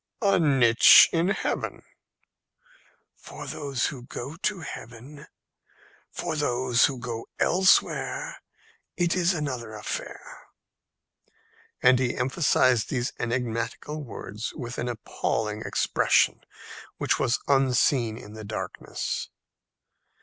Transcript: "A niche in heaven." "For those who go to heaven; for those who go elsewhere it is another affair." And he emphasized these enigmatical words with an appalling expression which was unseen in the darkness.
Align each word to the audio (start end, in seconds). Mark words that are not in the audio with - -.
"A 0.23 0.39
niche 0.39 1.09
in 1.13 1.27
heaven." 1.27 1.83
"For 3.17 3.45
those 3.45 3.85
who 3.85 4.01
go 4.01 4.35
to 4.35 4.61
heaven; 4.61 5.27
for 6.09 6.35
those 6.35 6.85
who 6.85 6.97
go 6.97 7.27
elsewhere 7.39 8.41
it 8.97 9.15
is 9.15 9.31
another 9.35 9.75
affair." 9.75 10.47
And 11.83 11.99
he 11.99 12.17
emphasized 12.17 12.89
these 12.89 13.13
enigmatical 13.19 14.03
words 14.03 14.51
with 14.55 14.79
an 14.79 14.87
appalling 14.89 15.61
expression 15.61 16.41
which 16.97 17.19
was 17.19 17.37
unseen 17.47 18.17
in 18.17 18.33
the 18.33 18.43
darkness. 18.43 19.29